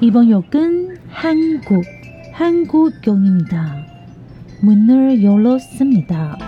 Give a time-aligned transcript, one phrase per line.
[0.00, 1.84] 이번 역은 한국,
[2.32, 3.86] 한국역입니다.
[4.62, 6.38] 문을 열었습니다.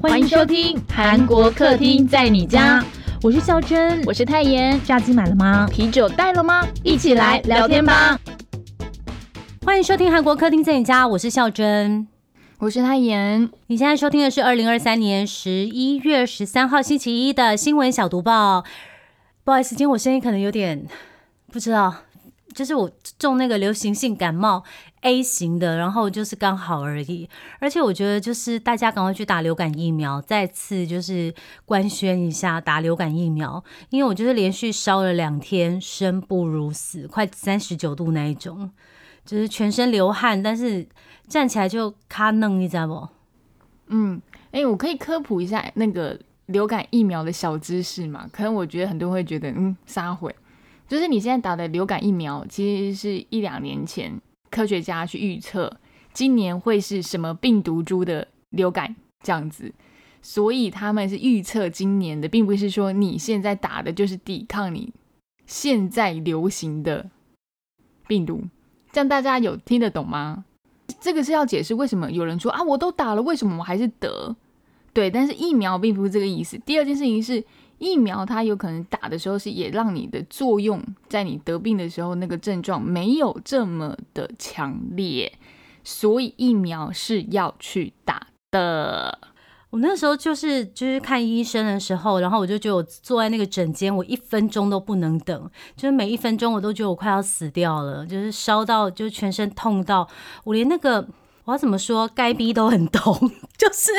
[0.00, 2.84] 欢迎收听韩国客厅在你家，
[3.22, 4.80] 我是孝珍，我是泰妍。
[4.84, 5.66] 炸鸡买了吗？
[5.70, 6.66] 啤酒带了吗？
[6.82, 8.18] 一起来聊天吧。
[9.64, 12.08] 欢迎收听韩国客厅在你家，我是孝珍。
[12.58, 13.48] 我是泰妍。
[13.68, 18.64] 你现在收听的是二零二三年十一月十三号星期一的新闻小读报。
[19.47, 20.85] 不好意思，今天我声音可能有点
[21.53, 21.95] 不知道，
[22.53, 24.61] 就是我中那个流行性感冒
[25.03, 27.29] A 型的，然后就是刚好而已。
[27.61, 31.33] 而且我觉得就是大家赶快去打流感疫苗，再次就是
[31.63, 38.69] 官宣一下打流感疫苗，因为我就是连续烧了两天，生不如死，快三十九度那一种，
[39.23, 40.85] 就是全身流汗，但是
[41.29, 43.07] 站起来就卡嫩，你知道不？
[43.87, 44.21] 嗯，
[44.51, 48.27] 哎、我可以科普一下那个流感疫苗的小知识嘛？
[48.33, 50.35] 可能我觉得很多人会觉得，嗯，撒毁。
[50.87, 55.77] 就是你现在打的流感疫苗，其实是一两年前科学家去预测
[56.13, 59.73] 今年会是什么病毒株的流感这样子，
[60.21, 64.93] 所以他们是预测今年的，并不是说你现在打的就是抵抗你
[65.45, 67.09] 现在流行的
[68.07, 68.43] 病毒。
[68.93, 70.45] 这样大家有听得懂吗？
[71.01, 74.33] 这个是要解释为什么有人说啊，我都打了，为什么我还是得？
[74.97, 76.57] 对，但是疫苗并不是这个意思。
[76.65, 77.43] 第二件事情是，
[77.77, 85.31] 疫苗它有可能打的时候是也让你的作用在你得病的时候那个症状没有这么的强烈，
[85.83, 89.19] 所以疫苗是要去打的。
[89.69, 100.09] 我那时候就是就是看医生的时候，然后我就觉得我坐在那个诊间，我一分钟都不能等，就是每一分钟我都觉得我快要死掉了，就是烧到就是全身痛到
[100.43, 101.07] 我连那个
[101.43, 103.13] 我要怎么说，该逼都很痛，
[103.59, 103.91] 就是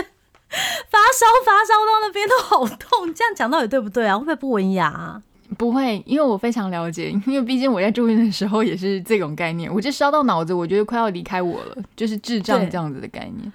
[0.91, 3.13] 发烧发烧到那边都好痛。
[3.15, 4.17] 这样讲到底对不对啊？
[4.17, 5.23] 会不会不文雅、啊？
[5.57, 13.51] 不会，因为我非常了解，因为毕竟我在住院的时候也是这种概念，我就烧到脑子，我觉得快要离开我了，就是智障这样子的概念。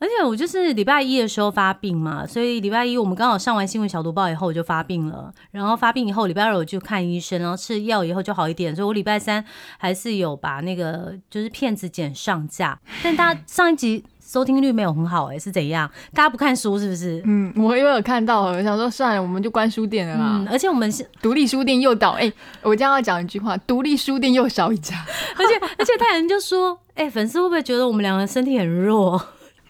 [0.00, 9.44] 而且我就是礼拜一的时候发病嘛，所以礼拜一我们刚好上完新闻小读报以后我就发病了，然后发病以后礼拜二我就看医生，然后吃药以后就好一点，所以我礼拜三
[9.76, 15.90] 还是有把那个就是片子剪上架，但大家上一集收听率没有很好哎、是怎样？
[16.12, 17.22] 大家不看书是不是？
[17.24, 20.32] 嗯，我因为有看到，我想说算了，我们就关书店了啦。
[20.34, 22.30] 嗯，而且我们是，独立书店又倒，哎、
[22.60, 24.94] 我将要讲一句话，独立书店又少一家。
[25.34, 29.18] 而且而且太阳就说，哎、粉丝会不会觉得我们两个身体很弱？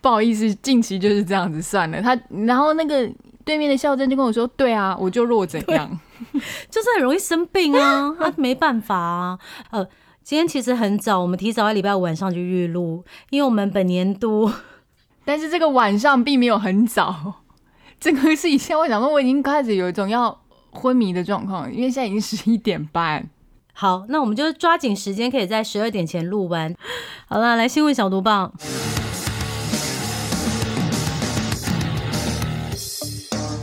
[0.01, 2.03] 不好意思，近期就是这样子，算了。
[2.03, 3.09] 他然后那个
[3.45, 5.89] 对面的校正就跟我说，对啊，我就弱怎样？
[6.69, 9.39] 就是很容易生病啊， 他没办法啊。
[9.71, 9.87] 呃，
[10.29, 14.53] 今天其实很早，我们提早在礼拜五晚上就预录，因为我们本年度。
[15.25, 17.37] 但是这个晚上并没有很早，
[17.99, 20.39] 这个是以前我想说我已经开始有一种要
[20.71, 23.27] 昏迷的状况，因为现在已经十一点半。
[23.73, 26.77] 好，那我们就抓紧时间，可以在十二点前录完。
[27.27, 28.53] 好了，来新闻小读报。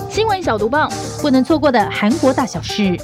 [0.09, 0.89] 新闻小读报：
[1.21, 2.97] 不能错过的韩国大小事。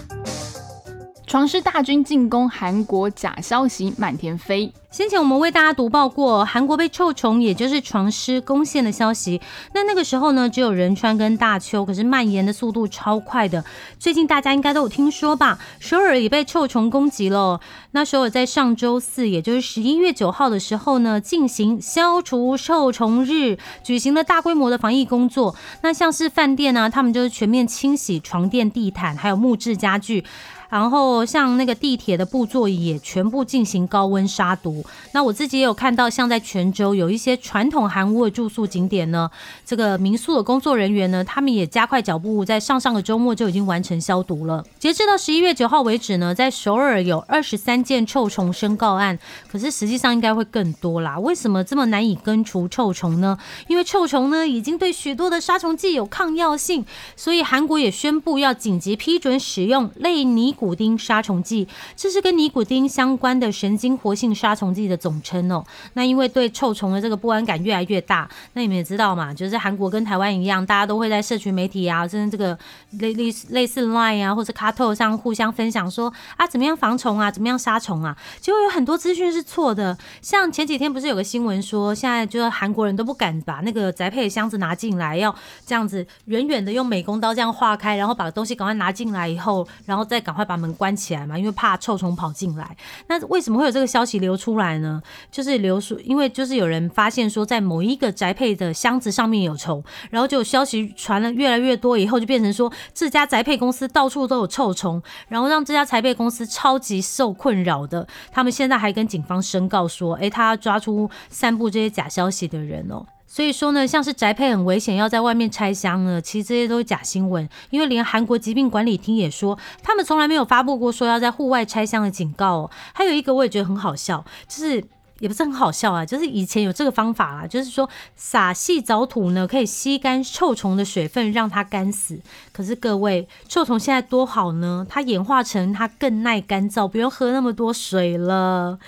[1.31, 4.73] 床师大军进攻韩国，假消息满天飞。
[4.89, 9.39] 先前我们为大家读报过韩国被臭虫，也就是床虱攻陷的消息。
[9.73, 13.63] 那那个时候呢，只有仁川跟大邱，可是蔓延的速度超快的。
[13.97, 15.57] 最近大家应该都有听说吧？
[15.79, 17.61] 首尔也被臭虫攻击了。
[17.91, 25.55] 那首尔在上周四，也就是十一月九号的时候呢，进行消除臭虫日，举行了大规模的防疫工作。
[25.81, 30.25] 那像是饭店啊，他们就是全面清洗床垫、地毯，还有木质家具。
[30.71, 34.83] 然后像那个地铁的布座椅也全部进行高温杀毒。
[35.11, 39.29] 那我自己也有看到，像在泉州有一些传统韩屋的住宿景点呢，
[39.65, 44.63] 这个民宿的工作人员呢，他们也加快脚步，在上上个周末就已经完成消毒了。
[44.79, 49.19] 截至到十一月九号为止呢，在首尔有二十三件臭虫申告案，
[49.51, 51.19] 可是实际上应该会更多啦。
[51.19, 53.37] 为什么这么难以根除臭虫呢？
[53.67, 56.85] 因为臭虫呢已经对许多的杀虫剂有抗药性，
[57.17, 65.65] 所以韩国也宣布要紧急批准使用类尼古丁杀虫剂，这是跟尼古丁相关的神经活性杀虫剂的总称哦。
[65.93, 72.55] 那因为对臭虫的这个不安感越来越大，那你们也知道嘛，就是韩国跟台湾一样，大家都会在社群媒体啊，甚至这个
[72.99, 79.97] 类类似类似 Line 啊或者 c a t o 上互相分享说啊怎么样防虫啊，怎么样杀虫啊，结果有很多资讯是错的。
[80.21, 85.33] 像前几天不是有个新闻说，现在就是韩国人都不敢把那个宅配的箱子拿进来，要
[85.65, 92.75] 这样子远远的用美工刀这样划开，然后把东西赶快拿进来以后，然后再赶快把门关起来嘛，因为怕臭虫跑进来。
[93.07, 94.77] 那为什么会有这个消息流出来？
[94.79, 108.07] 呢，就是流出，因为就是有人发现说，在某一个宅配的箱子上面有虫，然后就消息传了越来越多，以后就变成说这家宅配公司到处都有臭虫，然后让这家宅配公司超级受困扰的。
[108.31, 113.05] 他们现在还跟警方申告说，诶，他抓出散布这些假消息的人哦。
[113.33, 117.47] 所以说呢，像是宅配很危险，要在外面拆箱呢，其实这些都是假新闻。
[117.69, 122.71] 因为连韩国疾病管理厅也说，他们从来没有发布过说要在户外拆箱的警告哦。
[122.91, 124.83] 还有一个我也觉得很好笑，就是
[125.21, 132.19] 也不是很好笑啊，就是以前有这个方法啦，就是说撒细藻土呢，可以吸干臭虫的水分，让它干死。
[132.51, 138.79] 可是各位，臭虫现在多好呢，它演化成它更耐干燥，不用喝那么多水了。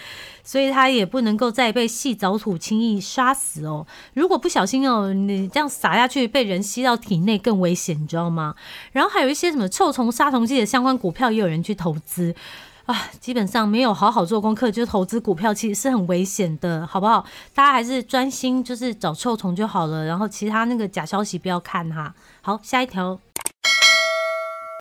[0.46, 3.88] 所以它也不能够再被细藻土轻易杀死哦。
[4.14, 8.54] 如果不小心哦，你这样撒下去被人吸到体内更危险，你知道吗？
[8.92, 12.36] 然后还有一些什么臭虫杀虫剂的相关股票，也有人去投资
[12.86, 13.10] 啊。
[13.20, 17.26] 基本上没有好好做功课就投资股票，其实是很危险的，好不好？
[17.54, 20.06] 大家还是专心就是找臭虫就好了。
[20.06, 22.14] 然后其他那个假消息不要看哈。
[22.42, 23.20] 好，下一条。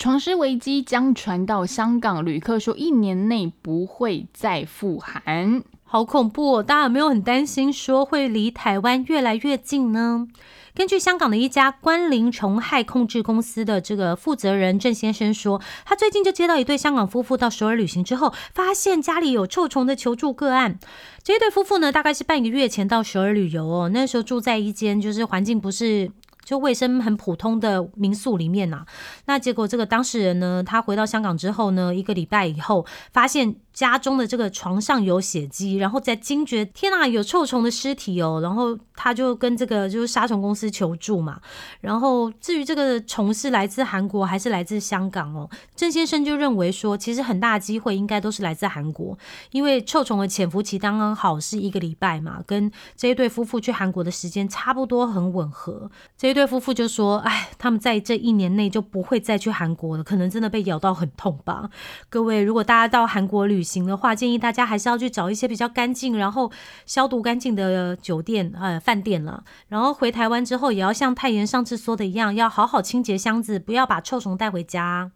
[0.00, 6.62] 床虱危机将传到香港，旅客说一年内不会再复寒，好恐怖哦！
[6.62, 10.26] 大家有没有很担心说会离台湾越来越近呢？
[10.74, 20.78] 根据香港的一家关林虫害控制公司的这个负责人郑先生说，他最近就接到一对香港夫妇到首尔旅行之后，发现家里有臭虫的求助个案。
[21.22, 26.10] 这一对夫妇呢，大概是半个月前到首尔旅游哦，那时候住在一间就是环境不是。
[26.44, 28.84] 就卫生很普通的民宿里面呐，
[29.26, 33.54] 那结果这个当事人呢，他回到香港之后呢，一个礼拜以后发现。
[33.72, 41.40] 家中的这个床上有血迹，然后在惊觉天呐有臭虫的尸体哦，然后他就跟这个就是杀虫公司求助嘛。
[41.80, 49.18] 然后至于这个虫是来自韩国还是来自香港哦，郑先生就认为说，其实很大机会应该都是来自韩国，
[49.50, 55.90] 因为臭虫的潜伏期刚刚好是一个礼拜嘛，跟这一对夫妇去韩国的时间差不多，很吻合。
[56.18, 61.70] 这一对夫妇就说，哎，他们在这一年内就不会再去韩国了，可能真的被咬到很痛吧。
[62.10, 66.50] 各位，如果大家到韩国旅，旅行的话，建议大家还是要去找一些比较干净，然后
[66.84, 69.44] 消毒干净的酒店呃饭店了。
[69.68, 75.12] 然后回台湾之后，也要像太妍上次说的一样，要好好清洁箱子，不要把臭虫带回家。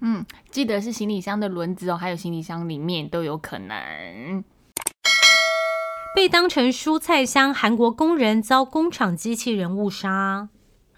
[0.00, 4.42] 嗯，记得是行李箱的轮子哦，还有行李箱里面都有可能
[6.16, 7.52] 被当成蔬菜箱。
[7.52, 10.48] 韩国工人遭工厂机器人误杀。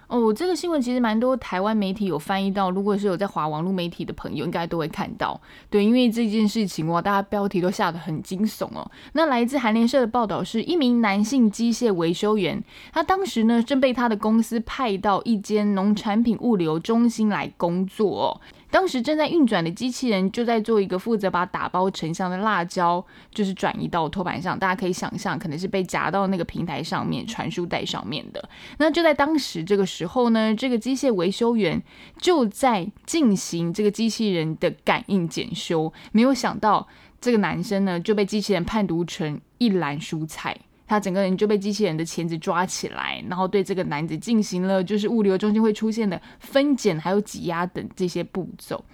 [0.09, 5.41] 哦，这个新闻其实蛮多台湾媒体有翻译到，如果是有在华网络媒体的朋友，应该都会看到。
[5.69, 8.89] 对，因为这件事情哇，大家标题都下得很惊悚哦。
[9.15, 12.63] 那来自韩联社的报道是一名男性机械维修员，
[12.93, 18.41] 他当时呢正被他的公司派到一间农产品物流中心来工作。
[18.71, 24.59] 当时正在运转的机器人就在做一个负责把打包成箱的辣椒，就是转移到托盘上。
[24.59, 28.49] 大家可以想象，可能是被夹到那个平台上面、传输带上面的。
[28.79, 31.83] 那就在当时这个时候呢，这个机械维修员
[32.19, 35.93] 就在进行这个机器人的感应检修。
[36.13, 36.87] 没有想到，
[37.21, 40.57] 这个男生呢就被机器人判读成一篮蔬菜。
[40.87, 48.85] 他整个人就被机器人的钳子抓起来，然后对这个男子进行了就是物流中心会出现的分拣还有挤压等这些步骤，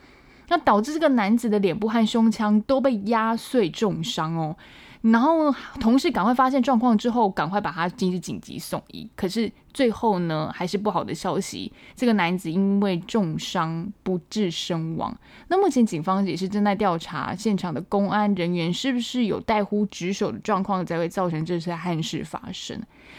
[0.48, 4.56] 那导致这个男子的脸部和胸腔都被压碎重伤哦。
[5.02, 9.52] 然后同事赶快发现状况之后，赶快把他进行紧急送医，可是。
[9.75, 15.16] 最后呢，还是不好的消息，这个男子因为重伤不治身亡。
[15.49, 22.78] 那目前警方也是正在调查现场的公安人员是不是有带忽职守的状况，才会造成这次憾事发生。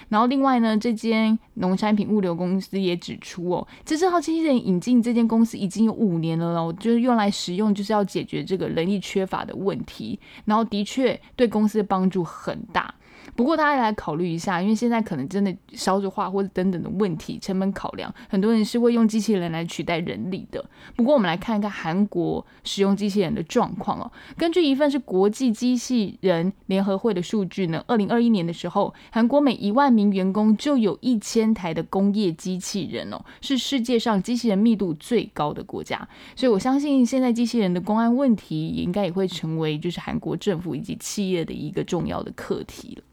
[0.09, 10.19] 然后另外呢，这间农产品物流公司也指出哦，这支号机器人引进这间公司已经有五年了喽，就是用来使用，就是要解决这个人力缺乏的问题。
[10.45, 12.93] 然后的确对公司的帮助很大。
[13.35, 20.63] 不过大家来考虑一下，因为现在可能真的少子化或者等等的问题，成本考量，很多人是会用机器人来取代人力的。
[20.95, 24.11] 不过我们来看一看韩国使用机器人的状况哦。
[24.37, 36.07] 根据一份是国际机器人联合会的数据呢，二零二一年的时候，韩国每一万万名员工就有一千台的工业机器人哦，是世界上机器人密度最高的国家。
[36.37, 43.03] 所以我相信现在机器人的公安问题，应该也会成为就是韩国政府以及企业的一个重要的课题了。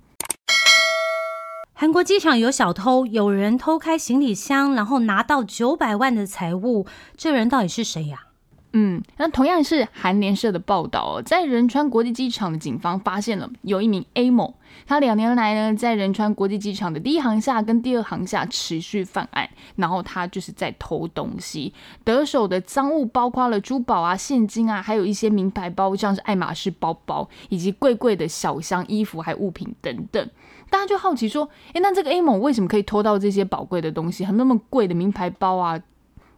[1.73, 6.87] 韩国机场有小偷，有人偷开行李箱，然后拿到九百万的财物。
[7.17, 8.30] 这人到底是谁呀？
[8.73, 14.55] 嗯，那同样是韩联社的报道哦，在仁川国际机场的警方发现了有一名 A 某，
[14.87, 21.75] 他两年来呢在仁川国际机场的第一航厦跟第二航厦持续犯案，然后他就是在偷东西，
[22.05, 30.31] 得手的赃物包括了珠宝啊、现金啊，还有一些名牌包，像是爱马仕包包，以及贵贵的小箱衣服还物品等等。
[30.71, 35.81] 大家就好奇说，诶，那这个 A 某为什么可以偷到这些宝贵的东西，还那么贵的名牌包啊？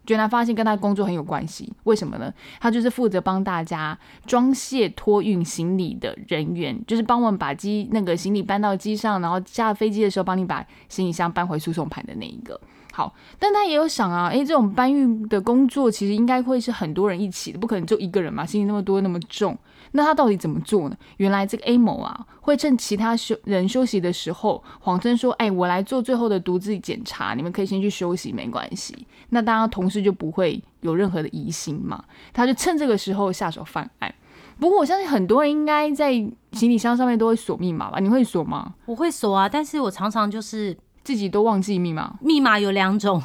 [0.09, 2.33] 原来发现跟他工作很有关系，为什么呢？
[2.61, 12.61] 他就是负责帮大家装卸托运行李的人员，就是帮我们把机那个行李搬到机上，然后下飞机的时候帮你把行李箱搬回输送盘的那一个。
[12.93, 19.57] 好，但他也有想啊，诶，这种搬运的工作其实应该会是很多人一起的，不可能就一个人嘛，行李那么多那么重。
[19.93, 20.97] 那他到底怎么做呢？
[21.19, 32.03] 原来这个 A 某啊，会趁其他休人休息的时候，谎称说：“哎，我来做最后的独自检查，你们可以先去休息，没关系。”那大家同事就不会有任何的疑心嘛。
[32.33, 34.15] 他就趁这个时候下手犯案。
[34.59, 36.13] 不过我相信很多人应该在
[36.53, 37.99] 行李箱上面都会锁密码吧？
[38.01, 38.75] 你会锁吗？
[38.87, 42.15] 我会锁啊，但是我常常就是自己都忘记密码。
[42.21, 43.23] 密码有两种。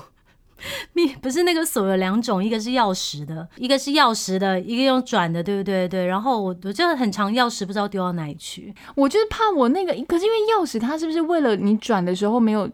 [0.93, 5.87] 密不是那个锁有两种，一个是钥匙的，一个是钥匙的，一个用转的，对不对？
[5.87, 6.05] 对。
[6.05, 12.69] 然后我我就很长钥匙不知道丢到哪里去，我就是怕我那个，可是因为钥匙它是不是为了你转的时候没有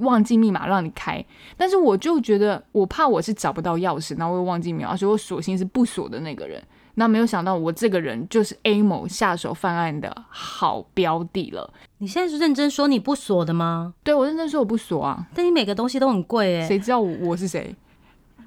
[0.00, 1.24] 忘记密码让你开？
[1.56, 6.62] 但是我就觉得我怕我是找不到钥匙，然后我忘记密码，所以我索性是不锁的那个人。
[6.98, 11.70] 那没有想到，我这个人就是 A 某下手犯案的好标的了。
[11.98, 13.94] 你现在是认真说你不锁的吗？
[14.04, 15.26] 对，我认真说我不锁啊。
[15.34, 17.74] 但你每个东西都很贵哎，谁知道我我是谁？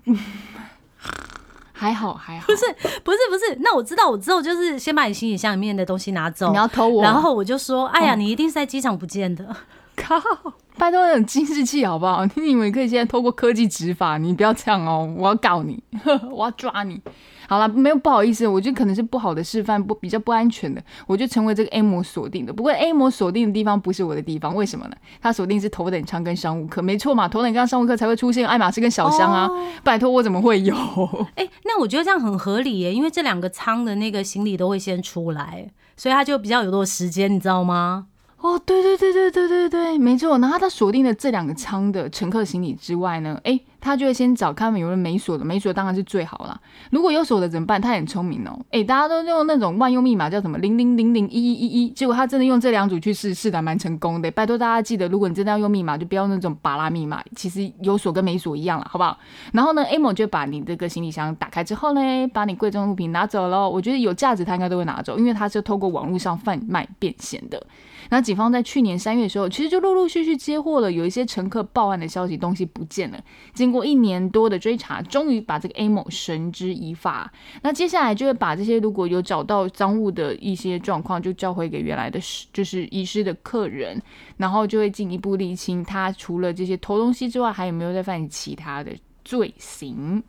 [1.74, 2.66] 还好还好，不是
[3.04, 3.58] 不是不是。
[3.62, 6.50] 那我知道，我之后就是先把你行李箱里面的东西拿走。
[6.52, 7.02] 你要偷我？
[7.02, 9.56] 然后我就说，哎呀，你一定是在机场不见的。
[10.02, 10.16] 靠！
[10.78, 12.26] 拜托有监视器好不好？
[12.36, 14.18] 你以为可以现在透过科技执法？
[14.18, 15.14] 你不要这样哦！
[15.18, 15.82] 我要告你，
[16.32, 17.02] 我要抓你。
[17.50, 22.54] 好了，没有不好意思，我觉得可能是不好的示范，不比较不安全的，我就成为这个 A 模锁定的。
[22.54, 24.96] 不过 A 模锁定的地方不是我的地方，为什么呢？
[25.20, 29.50] 它锁定是头等舱跟商务客，没错嘛，头等舱商务客才会出现爱马仕跟小香啊。
[29.84, 30.76] 拜托，我怎么会有？
[31.36, 38.06] 哎，那我觉得这样很合理耶，因为这两个舱的那个行李都会先出来，所以他就比较有多时间，你知道吗？
[38.42, 40.38] 哦，对对对对对对对，没错。
[40.40, 46.60] 然后他锁定了这两个舱的乘客行李之外呢，哎，他就会先找看有人没锁的，没锁当然是最好啦。
[46.92, 47.80] 如果有锁的怎么办？
[47.80, 54.30] 他很聪明哦，哎，大家都用那种万用密码叫什么零零零零一一一一，结果他真的用这两组去试，试的蛮成功的。
[54.32, 59.18] 拜托大家记得，如果你真的要用密码，就不要那种巴拉密码，其实有锁跟没锁一样了，好不好？
[59.54, 62.02] 然后呢，A 某就把你这个行李箱打开之后呢，
[62.34, 63.70] 把你贵重物品拿走了。
[63.70, 67.62] 我觉得有价值他应该都会拿走，因为他是透过网络上贩卖变现的。
[68.12, 73.20] 那警方在去年三月的时候，其实就陆陆续续接获了有一些乘客报案的消息，东西不见了。
[73.70, 77.32] 经过一年多的追查，终于把这个 A 某绳之以法。
[77.62, 82.20] 那接下来就会把这些如果有找到赃物的一些状况，就交回给原来的
[82.52, 84.02] 就是遗失的客人，
[84.38, 88.92] 然后就会进一步厘清他除了这些偷东西之外，还有没有在犯其他的
[89.24, 90.24] 罪行。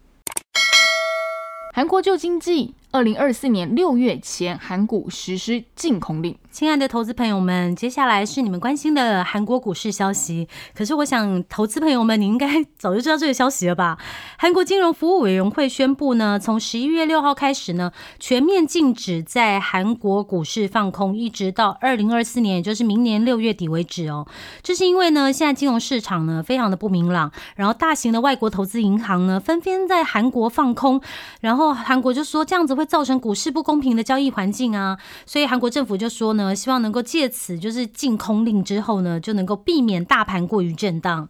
[1.72, 2.74] 韩国旧经济。
[2.92, 6.36] 二零二四年六月前，韩股实施禁空令。
[6.50, 10.48] 亲爱的投资朋友们，接下来是你们关心的韩国股市消息。
[10.74, 13.96] 可是，我想投资朋友们，你应该早就知道这个消息了吧？
[14.36, 24.26] 韩国金融服务委员会宣布呢，从十一月六号开始呢，全面禁止在韩国股市放空，一直到二零二四年，也就是明年六月底为止哦。
[24.64, 31.00] 这是因为呢，现在金融市场呢非常的不明朗，然后大型的外国投资银行呢纷纷在韩国放空，
[31.40, 32.79] 然后韩国就说这样子。
[32.80, 41.28] 会造成股市不公平的交易环境啊，所以韩国政府就说呢，希望能够借此就是禁空令之后呢，就能够避免大盘过于震荡。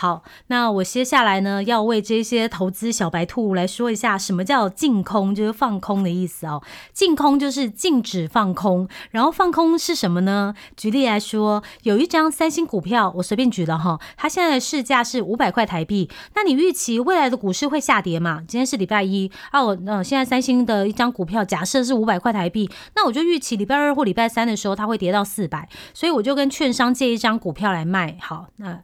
[0.00, 6.62] 好，那我接下来呢，要为这些投资小白兔来说一下，什么叫净空，就是放空的意思哦。
[6.94, 10.54] 净空就是禁止放空，然后放空是什么呢？
[10.74, 16.08] 举例来说，有一张三星股票，我随便举了哈，它现在的市价是五百块台币。
[16.34, 18.42] 那你预期未来的股市会下跌嘛？
[18.48, 28.16] 今天是礼拜一啊，我呃现在三星的一张股票假设是五百块台币，那我就预期礼拜二或礼拜三的时候它会跌到四百，所以我就跟券商借一张股票来卖。
[28.22, 28.80] 好，那。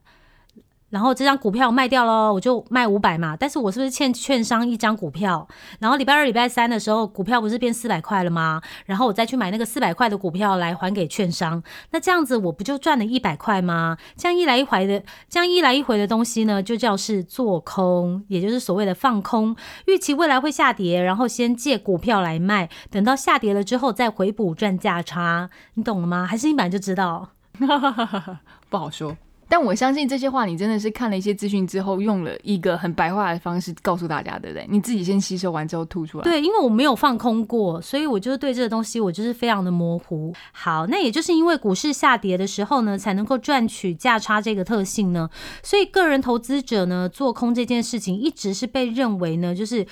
[0.97, 3.37] 然后这张股票卖掉了，我就卖五百嘛。
[3.39, 5.47] 但是我是不是欠券商一张股票？
[5.79, 8.63] 然后礼拜二、礼拜三的时候，股票不是变四百块了吗？
[8.87, 11.63] 然后我再去买那个四百块的股票来还给券商。
[11.91, 13.99] 那这样子我不就赚了一百块吗？
[14.17, 19.55] 这样一来一回的，这样一来一回的东西呢，就叫是做空，也就是所谓的放空。
[19.85, 25.51] 预期未来会下跌，然后先借股票来卖，等到下跌了之后再回补赚价差。
[25.75, 26.25] 你懂了吗？
[26.25, 27.33] 还是你本来就知道？
[28.71, 29.15] 不好说。
[29.49, 34.67] 但我相信这些话，你真的是看了一些资讯之后，用了一个很白话的方式告诉大家，对不对？
[34.69, 36.25] 你自己先吸收完之后吐出来。
[36.25, 40.35] 对，因为我没有放空过，所以我就是对这个东西我就是非常的模糊。
[40.53, 45.31] 好，那也就是因为股市下跌的时候呢，才能够赚取价差这个特性呢，
[45.63, 49.87] 所以个人投资者呢做空这件事情一直是被认为呢就是。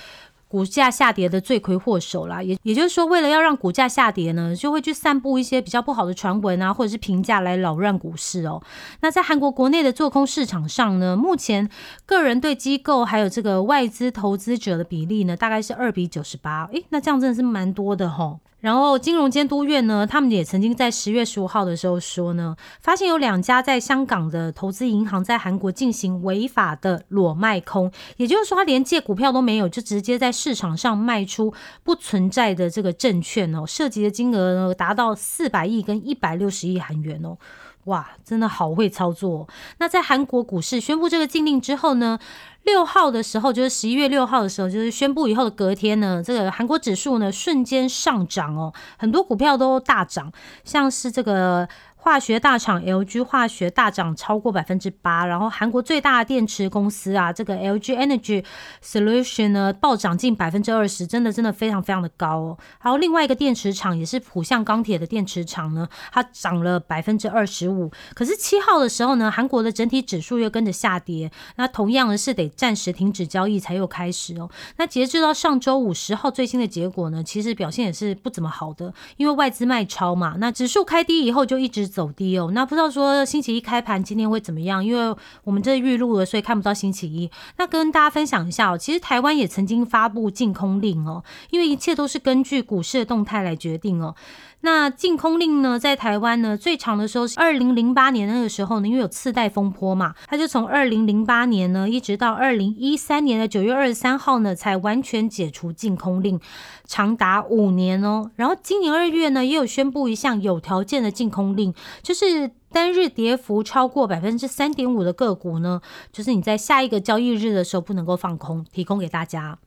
[0.55, 8.63] 股价下跌的罪魁祸首啦，也也就是说，为了要让股价下跌呢，就会去散布一些比较不好的传闻啊，或者是评价来扰乱股市哦。
[9.01, 11.69] 那在韩国国内的做空市场上呢，目前
[12.07, 16.67] 个人对机构还有这个外资投资者的比例呢，大概是二比九十八。
[16.73, 18.39] 诶，那这样真的是蛮多的吼。
[18.65, 31.53] 然后金融监督院呢，他们也曾经在十月十五号的时候说呢，发现有两家在香港的投资银行在韩国进行违法的裸卖空，也就是说，他连借股票都没有，就直接在市场上卖出
[31.83, 37.37] 不存在的这个证券哦，涉及的金额呢达到四百亿跟一百六十亿韩元哦。
[37.85, 39.49] 哇，真的好会操作！
[39.79, 42.19] 那在韩国股市宣布这个禁令之后呢，
[42.63, 50.33] 六号的时候，就是十一月六号的时候，就是宣布以后的隔天呢，这个韩国指数呢瞬间上涨哦，很多股票都大涨，
[50.65, 51.69] 像是这个。
[52.05, 58.45] 化学大厂 LG 化学大涨超过百分之八，然后韩国最大的电池公司啊，这个 LG Energy
[58.85, 62.59] Solution 呢暴涨近百分之二十，真的真的非常非常的高哦。
[62.77, 67.91] 还有另外一个电池厂也是浦项钢铁的电池厂呢，它涨了百分之二十五。
[68.15, 74.51] 可是七号的时候呢，韩国的整体指数又跟着下跌，那同样的是得暂时停止交易才又开始哦。
[74.77, 81.94] 那截至到上周五十号最新的结果呢，其实表现也是不怎么好的，因为外资卖超嘛，那指数开低以后就一直。
[81.95, 84.85] 走低哦，那不知道说星期一开盘今天会怎么样？
[84.85, 87.31] 因为我们这预录了，所以看不到星期一。
[87.57, 94.17] 那跟大家分享一下哦，其实台湾也曾经发布净空令哦，因为一切都是根据股市的动态来决定哦。
[94.65, 106.41] 那禁空令呢，在台湾呢，最长的时候是二零零八年那个时候呢，因为有次贷风波嘛，它就从二零零八年呢，一直到二零一三年的九月二十三号呢，才完全解除禁空令，
[106.87, 108.31] 长达五年哦。
[108.37, 119.59] 然后今年二月呢，也有宣布一项有条件的禁空令，就是单日跌幅超过百分之三点五的个股呢，就是你在下一个交易日的时候不能够放空，提供给大家。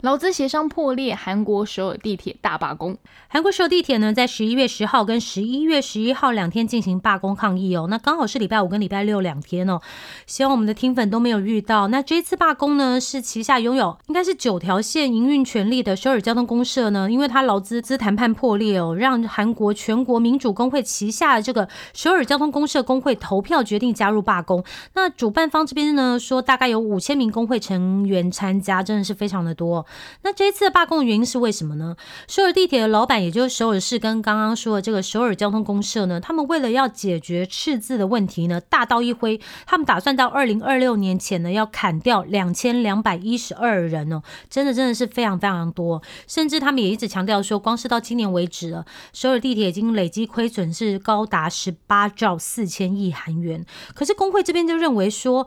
[0.00, 2.96] 劳资协商破裂，韩国首尔地铁大罢工。
[3.28, 7.86] 韩国首尔地铁呢，在十一月十号跟十一月十一号两天进行罢工抗议哦。
[7.90, 9.78] 那刚好是礼拜五跟礼拜六两天哦。
[10.26, 11.88] 希望我们的听粉都没有遇到。
[11.88, 24.64] 那这次罢工呢，是旗下拥有应该是九条线营运权利的首尔交通公社呢，因为它劳资资谈判破裂哦，让韩国全国民主工会旗下的这个首尔交通公社工会投票决定加入罢工。
[24.94, 29.84] 那主办方这边呢，说大概有五千名工会成员参加，真的是非常的多。
[30.22, 31.96] 那这一次的罢工的原因是为什么呢？
[32.28, 53.64] 首尔地铁的老板，也就是首尔市跟刚刚说的这个首尔交通公社呢，他们为了要解决赤字的问题呢，大刀一挥，他们打算到二零二六年前呢，要砍掉两千两百一十二人哦，真的真的是非常非常多，甚至他们也一直强调说，光是到今年为止了，首尔地铁已经累积亏损是高达十八兆四千亿韩元。
[53.94, 55.46] 可是工会这边就认为说。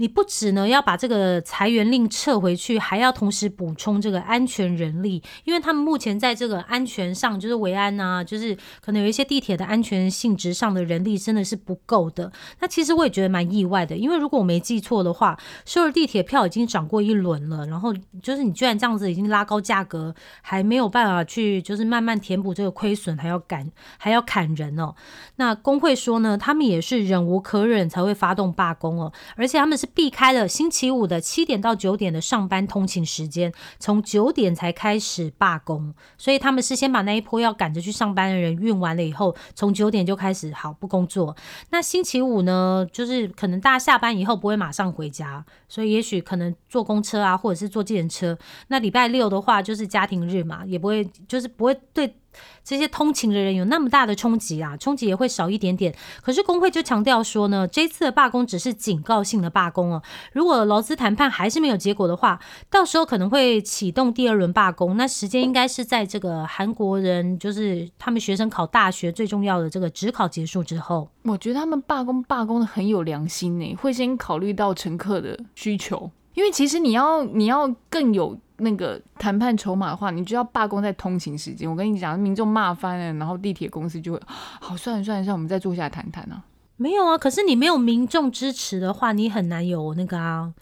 [0.00, 12.32] 你不止呢要把这个裁员令撤回去，还要同时补充这个安全人力，因为他们目前在这个安全上，就是维安啊，就是可能有一些地铁的安全性质上的人力真的是不够的。
[12.60, 24.94] 那其实我也觉得蛮意外的，因为如果我没记错的话，首尔地铁票已经涨过一轮了，然后就是你居然这样子已经拉高价格，还没有办法去就是慢慢填补这个亏损，还要赶还要砍人哦。
[25.36, 29.89] 那工会说呢，他们也是忍无可忍才会发动罢工哦，而且他们是。
[29.94, 41.36] 避开了星期五的七点到九点的上班通勤时间，从九点才开始罢工，所以他们是先把那一波要赶着去上班的人运完了以后，从九点就开始好不工作。
[41.70, 48.38] 那星期五呢，就是可能大家下班以后不会马上回家，所以也许可能坐公车啊，或者是坐计程车。
[48.68, 52.14] 那礼拜六的话就是家庭日嘛，也不会就是不会对。
[52.62, 55.94] 这些通勤的人有那么大的冲击啊，冲击也会少一点点。
[56.22, 60.02] 可是工会就强调说呢，这次的罢工只是警告性的罢工哦。
[60.32, 62.38] 如果劳资谈判还是没有结果的话，
[62.70, 64.96] 到时候可能会启动第二轮罢工。
[64.96, 71.08] 那时间应该是在这个韩国人就是他们学生考大学最重要的这个职考结束之后。
[71.22, 78.38] 我觉得他们罢工罢工的很有良心呢，会先考虑到乘客的需求，因为其实你要你要更有。
[78.60, 81.68] 那个谈判筹码的话，你就要罢工在通勤时间。
[81.68, 86.44] 我跟你讲，民众骂翻了，然后地铁公司就会好算了算了算，我们再坐下来谈谈啊。
[86.76, 90.52] 没有啊，可是你没有民众支持的话，你很难有那个啊。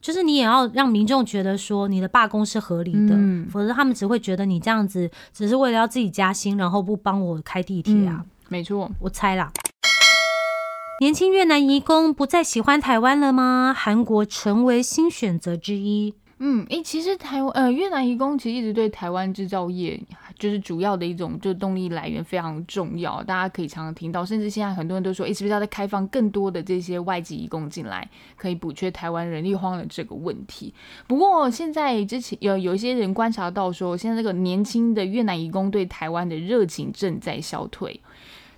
[0.00, 3.16] 就是你也要让民众觉得说你的罢工是合理的，
[3.48, 8.24] 否则他们只会觉得你这样子只是为了要自己加薪，然后不帮我开地铁啊。
[8.48, 9.52] 没错，我猜啦。
[11.00, 13.72] 年轻越南移工不再喜欢台湾了吗？
[13.76, 16.14] 韩国成为新选择之一。
[16.44, 19.96] 嗯，诶，其实台湾呃越南移工其实一直对台湾制造业
[20.36, 30.74] 就是主要的一种就是动力来源非常重要，大家可以常常听到，甚至现在很多人都说，诶，是不是要再开放更多的这些外籍移工进来，可以补缺台湾人力荒的这个问题？
[31.06, 38.00] 不过现在之前有有一些人观察到说，现在这个年轻的越南移工对台湾的热情正在消退。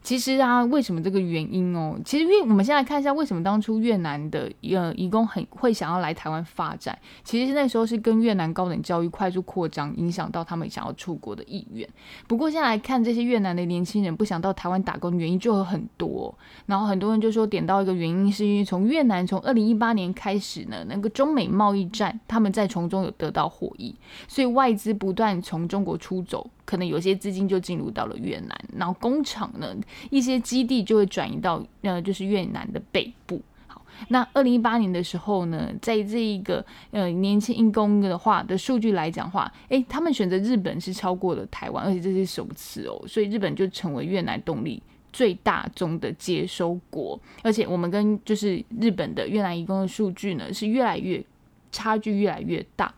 [0.05, 1.99] 其实啊，为什么这个原因哦？
[2.05, 6.97] 其实越我们先来看一下，为什么当初越南的呃移工很会想要来台湾发展？
[7.25, 11.89] 其实那时候是跟越南高等教育快速扩张影响到他们想要出国的意愿。
[12.29, 16.37] 不过现在来看，这些越南的年轻人不想到台湾打工的原因就有很多。
[16.67, 23.95] 然后很多人就说点到一个原因，是因为从越南从二零一八年开始呢，那个中美贸易战，他们在从中有得到获益，
[24.29, 26.51] 所以外资不断从中国出走。
[26.67, 29.77] 可能有些资金就进入到了越南，然后工厂呢，
[30.11, 33.41] 一些基地就会转移到呃，就是越南的北部。
[33.67, 51.25] 好，那二零一八年的时候呢，在这一个呃年轻义工的话的数据来讲话，诶，他们选择日本是超过了台湾，而且这是首次哦，所以日本就成为越南动力最大宗的接收国，而且我们跟就是日本的越南义工的数据呢，是越来越
[51.71, 52.93] 差距越来越大。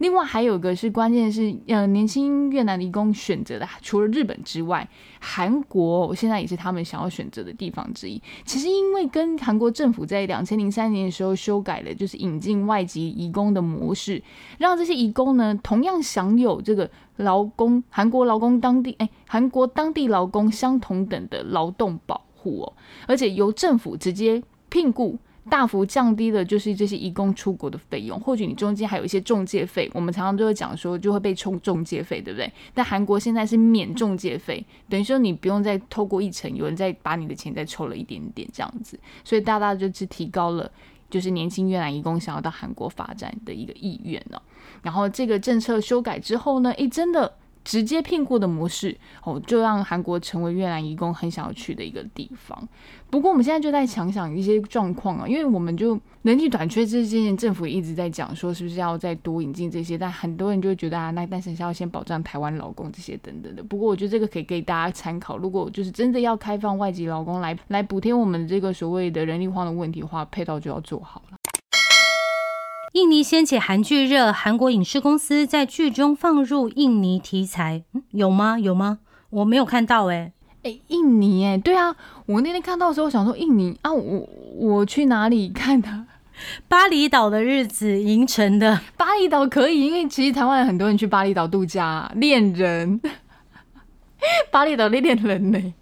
[0.00, 4.88] 另外还有一个是关键是，呃，年轻越南移工选择的，除了日本之外，
[5.20, 8.20] 韩国现在也是他们想要选择的地方之一。
[8.46, 14.22] 其实因为跟韩国政府在两千零三年的时候修改了，就是引进外籍移工的模式，
[14.56, 22.72] 让这些移工呢同样享有这个劳工韩国劳工当地哎韩国当地劳工相同等的劳动保护哦，
[23.06, 25.18] 而且由政府直接聘雇。
[25.50, 32.50] 大幅降低的就是这些移工出国的费用，或许你中间还有一些中介费，我们常常都会讲说就会被充中介费，对不对？
[32.72, 40.70] 但韩国现在是免中介费， 等于说你不用再透过一层，有人再把你的钱再抽了一点点这样子，所以大大就是提高了
[41.10, 44.40] 就是年轻越南移工想要到韩国发展的一个意愿呢。
[44.82, 47.34] 然后这个政策修改之后呢，诶，真的。
[47.64, 52.68] 直接聘雇的模式哦，就让韩国成为越南移工很想要去的一个地方。
[53.10, 63.62] 不过我们现在就在想想一些状况啊，因为我们就人力短缺这件，政府一直在讲说是不是要再多引进这些，但很多人就觉得啊，那但是要先保障台湾劳工这些等等的。
[63.62, 71.39] 不过我觉得这个可以给大家参考，如果就是真的要开放外籍劳工来来补贴我们这个所谓的人力荒的问题的话，配套就要做好了。
[72.92, 78.58] 印尼掀起韩剧热，韩国影视公司在剧中放入印尼题材，有吗？
[78.58, 78.98] 有吗？
[79.30, 80.32] 我没有看到哎
[80.64, 81.94] 哎，印尼哎，对啊，
[82.26, 86.06] 我那天看到的时候想说印尼啊，我我去哪里看的？
[86.66, 93.00] 巴厘岛的日子，银城的巴厘岛可以，因为其实台湾很多人去巴厘岛度假恋人，
[94.50, 95.74] 巴厘岛的恋人呢。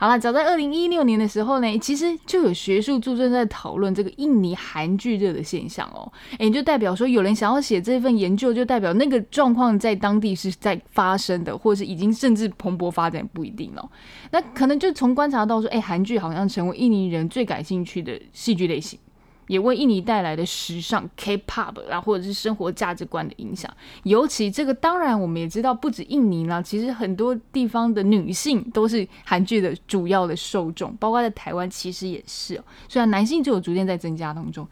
[0.00, 6.10] 好了，早在二零一六年的时候呢，其实就有学术著作在讨论这个印尼韩剧热的现象哦。
[6.38, 13.86] 哎，就代表说有人想要写这份研究，就代表那个状况在当地是在发生的，或者是已经甚至蓬勃发展不一定哦。
[14.30, 18.98] 那可能就从观察到说，哎，韩剧好像成为印尼人最感兴趣的戏剧类型。
[19.50, 23.68] 也为印尼带来的时尚 K-pop 啊，或者是生活价值观的影响。
[24.04, 32.62] 尤其这个，当然我们也知道，不止印尼啦，其实很多地方的女性都是韩剧的主要的受众，包括在台湾其实也是。
[32.88, 34.64] 虽然男性就有逐渐在增加当中。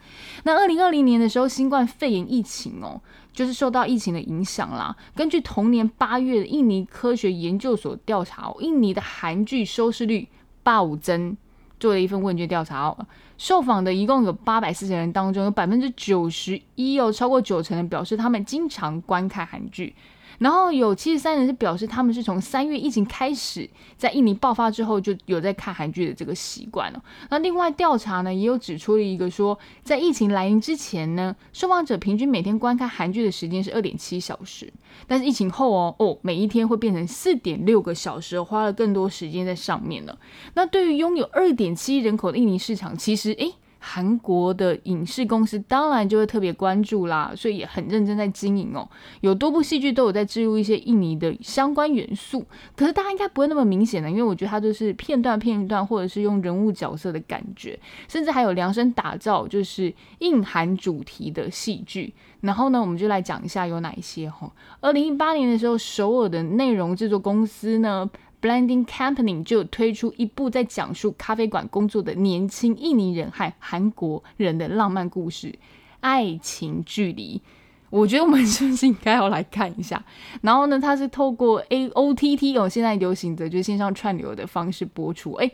[0.43, 3.01] 那二零二零年的时候，新冠肺炎疫情哦，
[3.33, 4.95] 就是受到疫情的影响啦。
[5.13, 10.29] 根据同年八月的印尼科学研究所调查，印尼的韩剧收视率
[10.63, 11.35] 暴增。
[11.81, 13.07] 做了一份问卷调查哦，
[13.39, 19.95] 受访的一共有八百四十人当中，有百分之九十一哦，超过九成的表示他们经常观看韩剧。
[20.39, 27.03] 然后有七十三人是表示，他们是从三月疫情开始，在印尼爆发之后就有在看韩剧的这个习惯了。
[27.29, 34.71] 那另外调查呢，也有指出了一个说，在疫情来临之前呢，受访者平均每天观看韩剧的时间是二点七小时，
[35.05, 40.17] 但是疫情后哦哦，每一天会变成四点六个小时，花了更多时间在上面了。
[40.53, 43.53] 那对于拥有二点七人口的印尼市场，其实诶。
[43.79, 48.87] 韩国的影视公司当然就会特别关注啦，所以也很认真在经营哦。
[49.21, 62.13] 有多部戏剧都有在植入一些印尼的相关元素，可是大家应该不会那么明显的，因为我觉得它都是片段片段，或者是用人物角色的感觉，甚至还有量身打造就是印韩主题的戏剧。
[62.41, 64.51] 然后呢，我们就来讲一下有哪一些哈。
[64.81, 68.09] 二零一八年的时候，首尔的内容制作公司呢。
[68.41, 75.47] Blending Company 就推出一部在讲述咖啡馆工作的年轻印尼人和韩国人的浪漫故事
[75.99, 77.41] 《爱情距离》。
[77.89, 80.03] 我觉得我们是不是应该要来看一下？
[80.41, 85.33] 然后呢，它是透过 A O T T 哦，现在流行的就线上串流的方式播出。
[85.33, 85.51] 哎，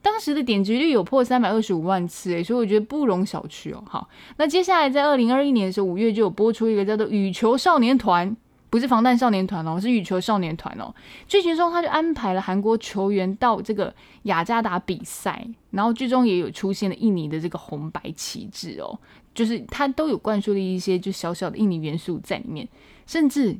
[0.00, 3.82] 当时的点击率有破三百二十五万次，诶，所以我觉得不容小觑哦。
[3.88, 8.30] 好，那接下来在二零二一年的时候，五月就有播出一个叫做《羽球少年团》，
[8.74, 10.92] 不是防弹少年团哦，是羽球少年团哦。
[11.28, 18.98] 剧情中他就安排了韩国球员到这个雅加达比赛，然后剧中也有出现了印尼的这个红白旗帜哦，
[19.32, 22.68] 就是他都有灌输了一些就小小的印尼元素在里面，
[23.06, 23.56] 甚至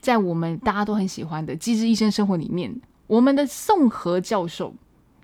[0.00, 2.74] 在我们大家都很喜欢的《机智医生生活》里面，
[3.06, 4.74] 我们的宋和教授。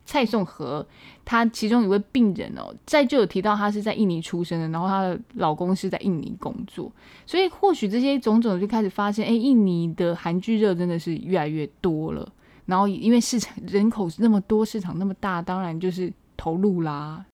[0.09, 0.85] 蔡颂和，
[1.23, 6.91] 他其中一位病人哦，在就有提到他是在印尼出生的，然后他的老公是在印尼工作，
[7.27, 12.27] 所以或许这些种种就开始发现，哎，印尼的韩剧热真的是越来越多了。
[12.65, 17.27] 然后因为市场人口那么多，市场那么大，当然就是投入啦。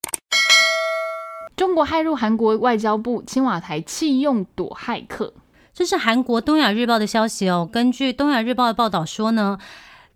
[1.57, 5.33] 中国骇入韩国外交部青瓦台弃用躲骇客，
[5.73, 7.71] 这是韩国东亚日报的消息哦。
[7.73, 9.61] 根据东亚日报的报道说呢。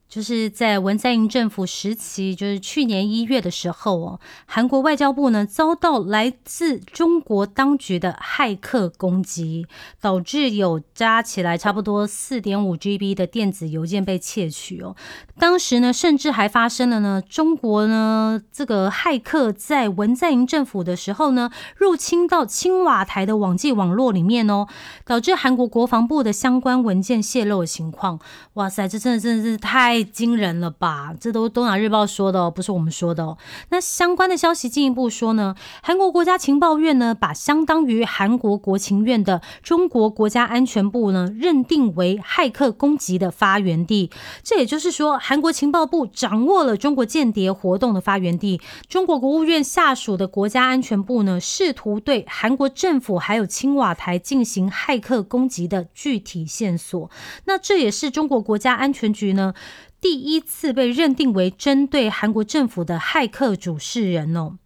[0.09, 9.67] 就是在文在寅政府时期，就是去年一月的时候哦，韩国外交部呢遭到来自中国当局的骇客攻击，
[10.01, 14.97] 导致有加起来差不多四点五 GB 的电子邮件被窃取哦。
[15.39, 24.67] 当时呢，甚至还发生了呢，中国呢这个骇客在文在寅政府的时候呢，入侵到青瓦台的网际网络里面哦，
[25.05, 28.19] 导致韩国国防部的相关文件泄露的情况。
[28.55, 29.98] 哇塞，这真的真的是太。
[29.99, 31.13] 太惊人了吧！
[31.19, 33.37] 这都东亚日报说的哦，不是我们说的哦。
[33.71, 44.13] 那相关的消息进一步说呢，韩国国家情报院呢，把相当于韩国国情院的中国国家安全部呢，认定为骇客攻击的发源地。
[44.45, 48.61] 这也就是说，韩国情报部掌握了中国间谍活动的发源地。
[48.89, 57.11] 中国国务院下属的国家安全部呢，试图对韩国政府还有青瓦台进行骇客攻击的具体线索。
[57.47, 59.55] 那这也是中国国家安全局呢。
[60.01, 64.59] 第一次被认定为针对韩国政府的骇客主事人哦。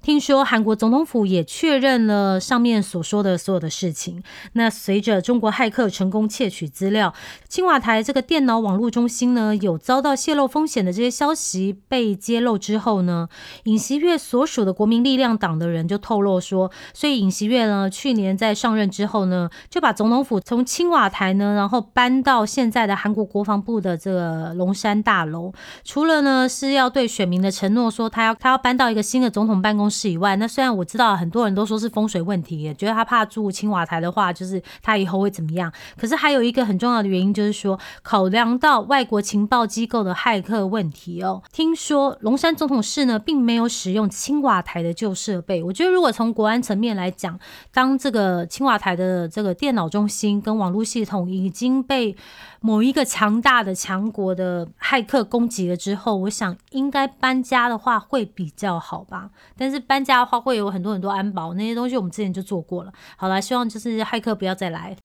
[0.00, 4.22] 听说韩国总统府也确认了上面所说的所有的事情。
[4.52, 7.12] 那随着中国骇客成功窃取资料，
[7.48, 13.28] 青瓦台这个电脑网络中心呢有遭到泄露风险的这些消息被揭露之后呢，
[13.64, 25.52] 尹锡悦所属的国民力量党的人就透露说，所以尹锡悦呢去年在上任之后呢，就把总统府从青瓦台呢，然后搬到现在的韩国国防部的这个龙山大楼。
[25.84, 29.87] 除了呢是要对选民的承诺说他要他要搬到一个新的总统办公。
[29.90, 35.72] 室以外，那虽然我知道很多人都说是风水问题，也觉得他怕住青瓦台的话，就是他以后会怎么样。
[35.96, 41.42] 可是还有一个很重要的原因，就是说考量到外国情报机构的骇客问题哦。
[41.52, 45.62] 听说龙山总统室呢，并没有使用青瓦台的旧设备。
[45.62, 47.38] 我觉得如果从国安层面来讲，
[47.72, 52.16] 当这个青瓦台的这个电脑中心跟网络系统已经被
[52.60, 59.30] 某一个强大的强国的骇客攻击了之后，我想应该搬家的话会比较好吧。
[59.56, 62.92] 但是搬家的话会有很多很多安保那些东西，我们之前就做过了。
[63.16, 64.96] 好了，希望就是骇客不要再来。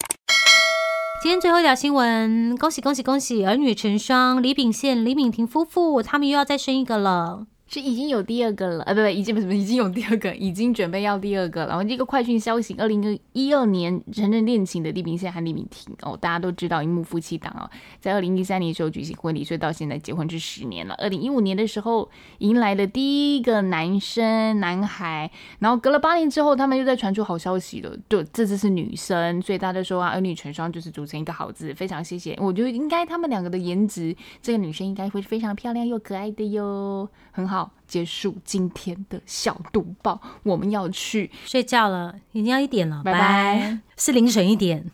[1.22, 7.48] 今天最后一条新闻，恭喜恭喜恭喜，儿女成双，李秉宪、李敏婷夫妇他们又要再生一个了。
[7.66, 11.70] 是已经有第二个了，呃，不不，已经不是，已经有第二个， 已经准备要第二个了。
[11.70, 17.68] 然后这个快讯消息，二零一二年承认恋情的地平线和李敏婷哦，大家都知道，荧幕夫妻档哦，
[18.00, 20.94] 在二零一三年的时候举行婚礼，所以到现在结婚是十年了。
[20.96, 22.08] 二零一五年的时候
[22.40, 32.38] 迎来了第一个男生男孩，然后隔了八年之后，他们又在传出好消息了，就这次是女生，所以大家都说啊，儿女成双就是组成一个好字，非常谢谢。
[32.40, 37.63] 我觉得应该他们两个的颜值，这个女生应该会非常漂亮又可爱的哟，很好。
[37.88, 44.92] 结束今天的小读报，我们要去睡觉了，已经要一点了，拜拜，是凌晨一点。